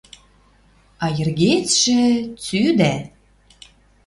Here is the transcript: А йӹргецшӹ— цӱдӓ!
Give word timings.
А 1.03 1.05
йӹргецшӹ— 1.17 2.03
цӱдӓ! 2.43 2.95